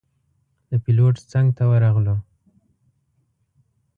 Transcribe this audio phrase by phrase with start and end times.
[0.69, 2.15] د پېلوټ څنګ ته ورغلو.